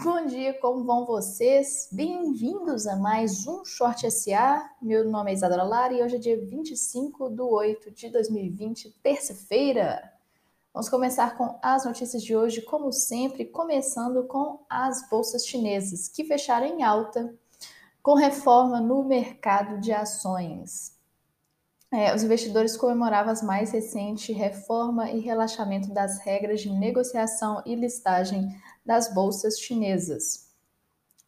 [0.00, 1.88] Bom dia, como vão vocês?
[1.90, 4.70] Bem-vindos a mais um Short SA.
[4.80, 10.00] Meu nome é Isadora Lara e hoje é dia 25 de 8 de 2020, terça-feira.
[10.72, 16.24] Vamos começar com as notícias de hoje, como sempre, começando com as bolsas chinesas, que
[16.24, 17.34] fecharam em alta
[18.00, 20.96] com reforma no mercado de ações.
[21.90, 27.74] É, os investidores comemoravam as mais recente reforma e relaxamento das regras de negociação e
[27.74, 28.54] listagem
[28.88, 30.48] das bolsas chinesas.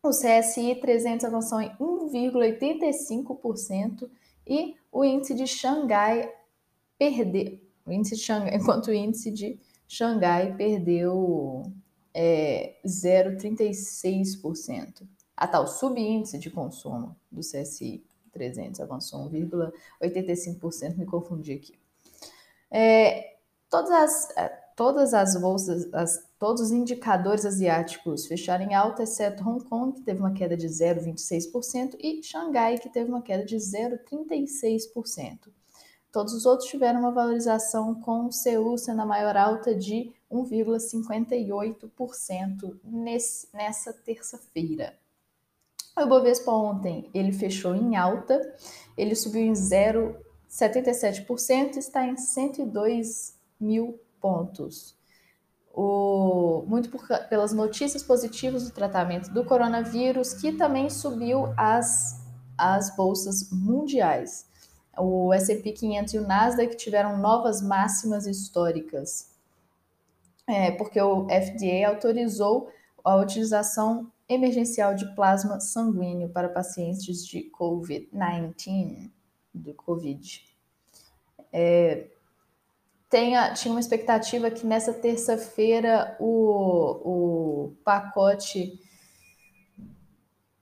[0.00, 4.08] O CSI 300 avançou em 1,85%
[4.46, 6.32] e o índice de Xangai
[6.96, 11.64] perdeu, o índice de Xangai, enquanto o índice de Xangai perdeu
[12.14, 15.04] é, 0,36%.
[15.36, 21.76] A tal subíndice de consumo do CSI 300 avançou 1,85%, me confundi aqui.
[22.70, 23.34] É,
[23.68, 24.28] todas, as,
[24.78, 30.02] todas as bolsas, as, todos os indicadores asiáticos fecharam em alta, exceto Hong Kong, que
[30.02, 35.48] teve uma queda de 0,26%, e Xangai, que teve uma queda de 0,36%.
[36.12, 42.78] Todos os outros tiveram uma valorização, com Seul sendo a maior alta de 1,58%
[43.52, 44.96] nessa terça-feira.
[45.96, 48.40] O Ibovespa ontem ele fechou em alta,
[48.96, 54.96] ele subiu em 0,77% está em 102 mil pontos.
[55.72, 62.24] O, muito por, pelas notícias positivas do tratamento do coronavírus, que também subiu as,
[62.56, 64.48] as bolsas mundiais.
[64.96, 69.32] O S&P 500 e o Nasdaq tiveram novas máximas históricas,
[70.46, 72.70] é, porque o FDA autorizou
[73.04, 79.10] a utilização emergencial de plasma sanguíneo para pacientes de COVID-19,
[79.54, 80.44] do COVID.
[81.52, 82.08] É,
[83.08, 88.80] tenha, tinha uma expectativa que nessa terça-feira o, o pacote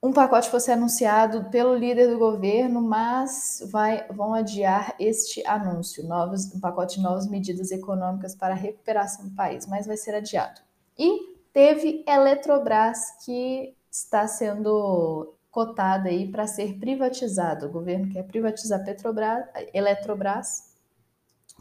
[0.03, 6.55] um pacote fosse anunciado pelo líder do governo, mas vai, vão adiar este anúncio, novos,
[6.55, 10.61] um pacote de novas medidas econômicas para a recuperação do país, mas vai ser adiado.
[10.97, 17.65] E Teve Eletrobras que está sendo cotada aí para ser privatizado.
[17.65, 20.75] O governo quer privatizar Petrobras, Eletrobras,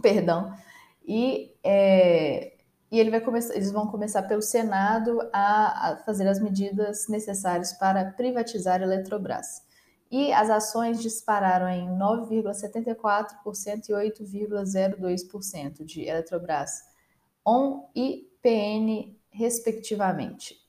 [0.02, 0.54] perdão,
[1.08, 2.54] e, é,
[2.92, 7.74] e ele vai começar, eles vão começar pelo Senado a, a fazer as medidas necessárias
[7.74, 9.64] para privatizar Eletrobras.
[10.12, 16.84] E as ações dispararam em 9,74% e 8,02% de Eletrobras
[17.46, 20.64] ON e PN respectivamente.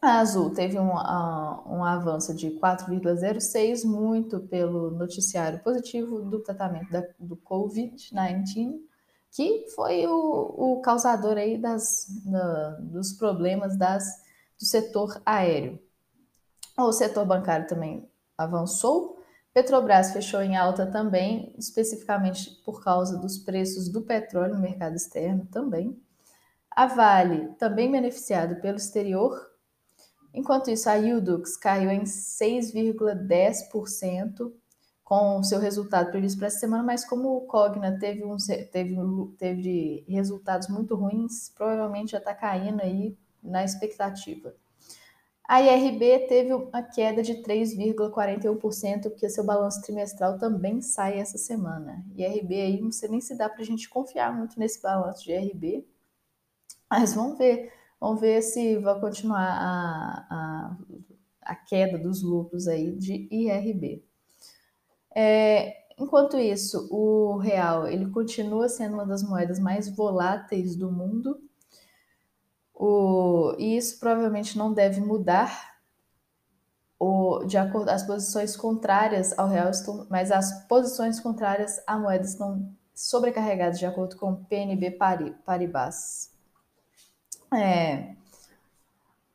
[0.00, 6.90] A Azul teve um, uh, um avanço de 4,06, muito pelo noticiário positivo do tratamento
[6.90, 8.80] da, do Covid-19,
[9.32, 14.04] que foi o, o, causador aí das, da, dos problemas das,
[14.58, 15.80] do setor aéreo.
[16.78, 18.06] O setor bancário também
[18.36, 19.18] avançou.
[19.54, 25.46] Petrobras fechou em alta também, especificamente por causa dos preços do petróleo no mercado externo
[25.46, 25.98] também.
[26.70, 29.50] A Vale, também beneficiado pelo exterior.
[30.32, 34.52] Enquanto isso, a Yildux caiu em 6,10%
[35.12, 38.34] com seu resultado previsto para essa semana, mas como o Cogna teve, um,
[38.70, 38.96] teve,
[39.36, 44.54] teve resultados muito ruins, provavelmente já está caindo aí na expectativa.
[45.46, 52.02] A IRB teve uma queda de 3,41%, porque seu balanço trimestral também sai essa semana.
[52.16, 55.32] IRB aí, não sei nem se dá para a gente confiar muito nesse balanço de
[55.32, 55.86] IRB,
[56.90, 60.76] mas vamos ver, vamos ver se vai continuar a, a,
[61.42, 64.10] a queda dos lucros aí de IRB.
[65.14, 71.40] É, enquanto isso, o real ele continua sendo uma das moedas mais voláteis do mundo.
[72.74, 75.72] O, e isso provavelmente não deve mudar.
[76.98, 82.24] O, de acordo as posições contrárias ao real estão, mas as posições contrárias à moeda
[82.24, 84.92] estão sobrecarregadas de acordo com o PNB
[85.44, 86.30] Paribas.
[87.52, 88.14] É,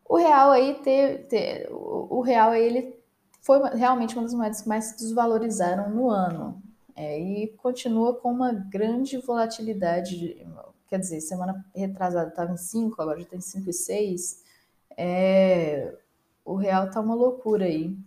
[0.08, 3.00] o real aí ter, ter, o real aí, ele
[3.48, 6.62] foi realmente uma das moedas que mais se desvalorizaram no ano
[6.94, 10.20] é, e continua com uma grande volatilidade.
[10.20, 10.48] De,
[10.90, 14.44] quer dizer, semana retrasada estava em 5, agora já está em 5,6.
[14.98, 15.98] É,
[16.44, 17.98] o real está uma loucura aí,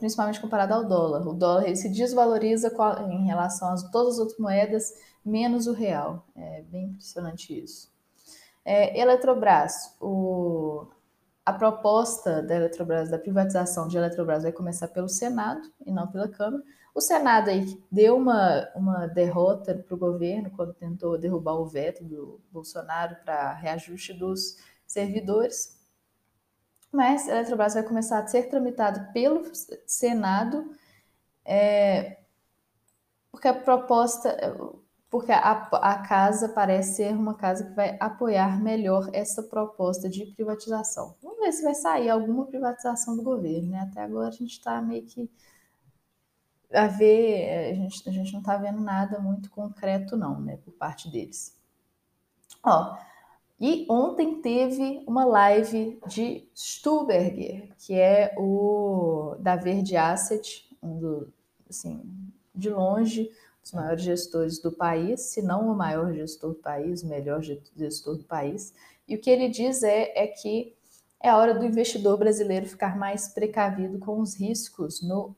[0.00, 1.24] principalmente comparado ao dólar.
[1.28, 2.74] O dólar ele se desvaloriza
[3.08, 4.92] em relação a todas as outras moedas,
[5.24, 6.26] menos o real.
[6.34, 7.94] É bem impressionante isso.
[8.64, 10.88] É, Eletrobras, o,
[11.46, 16.28] a proposta da Eletrobras, da privatização de Eletrobras, vai começar pelo Senado e não pela
[16.28, 16.62] Câmara.
[16.92, 22.02] O Senado aí deu uma, uma derrota para o governo quando tentou derrubar o veto
[22.04, 24.56] do Bolsonaro para reajuste dos
[24.86, 25.78] servidores.
[26.92, 29.42] mas a Eletrobras vai começar a ser tramitado pelo
[29.86, 30.70] Senado,
[31.44, 32.18] é,
[33.30, 34.56] porque a proposta,
[35.10, 40.26] porque a, a casa parece ser uma casa que vai apoiar melhor essa proposta de
[40.34, 41.14] privatização.
[41.46, 43.80] Ver se vai sair alguma privatização do governo, né?
[43.80, 45.30] Até agora a gente está meio que
[46.72, 50.72] a ver, a gente, a gente não está vendo nada muito concreto, não, né, por
[50.72, 51.56] parte deles.
[52.62, 52.96] Ó,
[53.60, 61.32] e ontem teve uma live de Stuberger, que é o da Verde Asset, um do,
[61.70, 62.02] assim,
[62.54, 63.30] de longe,
[63.64, 68.16] os maiores gestores do país, se não o maior gestor do país, o melhor gestor
[68.16, 68.74] do país.
[69.08, 70.75] E o que ele diz é, é que
[71.26, 75.34] é a hora do investidor brasileiro ficar mais precavido com os riscos no,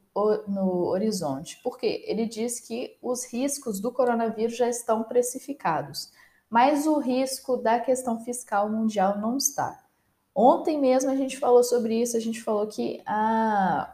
[0.46, 1.58] no horizonte.
[1.62, 2.04] Por quê?
[2.06, 6.12] Ele diz que os riscos do coronavírus já estão precificados,
[6.50, 9.82] mas o risco da questão fiscal mundial não está.
[10.34, 13.90] Ontem mesmo a gente falou sobre isso, a gente falou que a,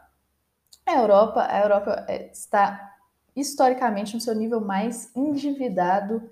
[0.85, 2.93] Europa, a Europa é, está
[3.33, 6.29] historicamente no seu nível mais endividado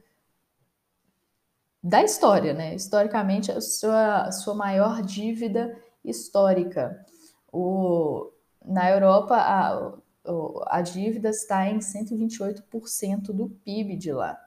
[1.83, 2.73] da história, né?
[2.75, 7.05] Historicamente, a sua, sua maior dívida histórica.
[7.51, 8.31] O,
[8.63, 9.93] na Europa, a,
[10.67, 14.39] a dívida está em 128% do PIB de lá,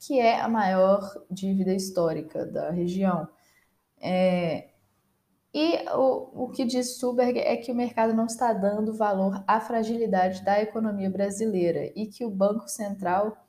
[0.00, 3.26] que é a maior dívida histórica da região.
[4.00, 4.68] É,
[5.52, 9.60] e o, o que diz Stuberg é que o mercado não está dando valor à
[9.60, 13.47] fragilidade da economia brasileira e que o Banco Central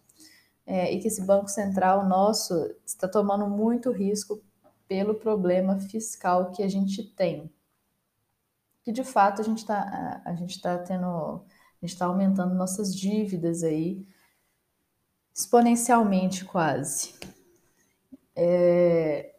[0.69, 2.53] é, e que esse Banco Central nosso
[2.85, 4.39] está tomando muito risco
[4.87, 7.51] pelo problema fiscal que a gente tem.
[8.83, 12.95] Que de fato a gente está a gente está tendo a gente está aumentando nossas
[12.95, 14.05] dívidas aí
[15.33, 17.15] exponencialmente quase.
[18.35, 19.33] É...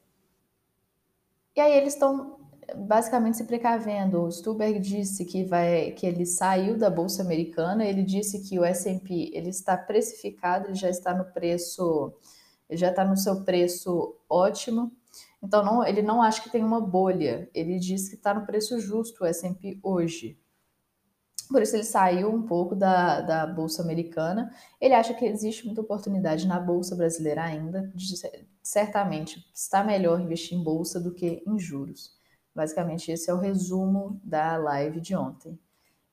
[1.54, 2.40] E aí eles estão
[2.76, 4.22] basicamente se precavendo.
[4.22, 8.64] O Stuberg disse que vai que ele saiu da bolsa americana, ele disse que o
[8.64, 12.12] S&P ele está precificado, ele já está no preço,
[12.70, 14.92] já está no seu preço ótimo.
[15.42, 17.48] Então não, ele não acha que tem uma bolha.
[17.54, 20.38] Ele diz que está no preço justo o S&P hoje.
[21.50, 24.54] Por isso ele saiu um pouco da, da bolsa americana.
[24.80, 27.92] Ele acha que existe muita oportunidade na bolsa brasileira ainda.
[28.62, 32.19] Certamente está melhor investir em bolsa do que em juros.
[32.54, 35.58] Basicamente, esse é o resumo da live de ontem.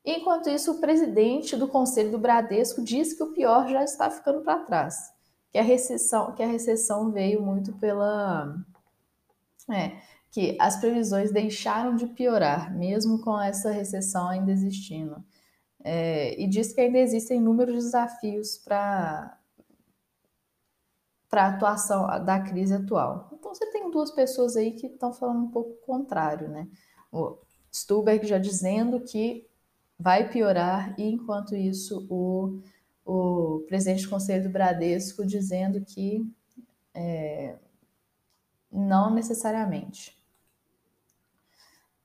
[0.06, 4.42] Enquanto isso, o presidente do Conselho do Bradesco diz que o pior já está ficando
[4.42, 5.12] para trás,
[5.52, 8.56] que a recessão, que a recessão veio muito pela
[9.70, 9.98] é,
[10.32, 15.24] que as previsões deixaram de piorar, mesmo com essa recessão ainda existindo.
[15.84, 19.37] É, e diz que ainda existem inúmeros desafios para
[21.30, 23.30] para a atuação da crise atual.
[23.34, 26.68] Então você tem duas pessoas aí que estão falando um pouco contrário, né?
[27.12, 27.38] O
[27.74, 29.48] Stuberg já dizendo que
[30.00, 32.62] vai piorar e enquanto isso o,
[33.06, 36.26] o presidente do Conselho do Bradesco dizendo que
[36.94, 37.56] é,
[38.72, 40.18] não necessariamente.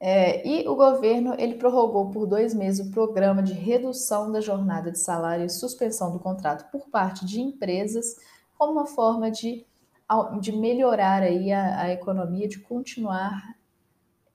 [0.04, 4.90] É, e o governo ele prorrogou por dois meses o programa de redução da jornada
[4.90, 8.16] de salário e suspensão do contrato por parte de empresas
[8.62, 9.66] como uma forma de,
[10.40, 13.56] de melhorar aí a, a economia, de continuar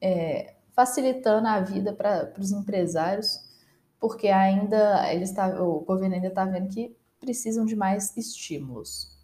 [0.02, 3.40] é, facilitando a vida para os empresários,
[3.98, 9.18] porque ainda ele está, o governo ainda está vendo que precisam de mais estímulos.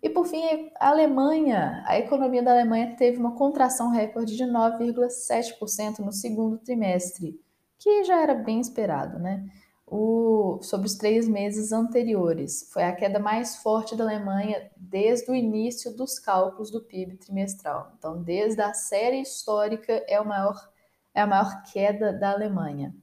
[0.00, 5.98] E por fim, a Alemanha, a economia da Alemanha teve uma contração recorde de 9,7%
[5.98, 7.40] no segundo trimestre,
[7.76, 9.50] que já era bem esperado, né?
[9.90, 12.68] O, sobre os três meses anteriores.
[12.72, 17.92] Foi a queda mais forte da Alemanha desde o início dos cálculos do PIB trimestral.
[17.98, 20.70] Então, desde a série histórica, é, o maior,
[21.14, 22.94] é a maior queda da Alemanha.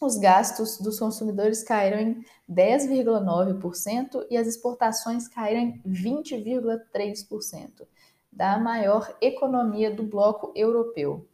[0.00, 7.86] Os gastos dos consumidores caíram em 10,9% e as exportações caíram em 20,3%,
[8.32, 11.28] da maior economia do bloco europeu.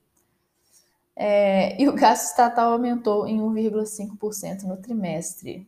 [1.21, 5.67] É, e o gasto estatal aumentou em 1,5% no trimestre.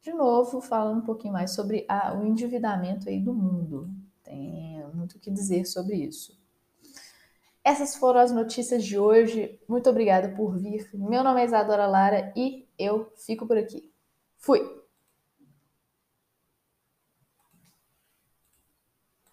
[0.00, 3.90] De novo, falando um pouquinho mais sobre a, o endividamento aí do mundo.
[4.22, 6.38] Tem muito o que dizer sobre isso.
[7.64, 9.58] Essas foram as notícias de hoje.
[9.68, 10.88] Muito obrigada por vir.
[10.94, 13.92] Meu nome é Isadora Lara e eu fico por aqui.
[14.38, 14.79] Fui!